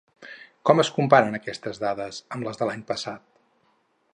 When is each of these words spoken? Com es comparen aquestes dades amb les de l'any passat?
Com 0.69 0.79
es 0.83 0.89
comparen 0.95 1.37
aquestes 1.39 1.81
dades 1.83 2.21
amb 2.37 2.49
les 2.49 2.61
de 2.63 2.71
l'any 2.71 2.85
passat? 2.89 3.25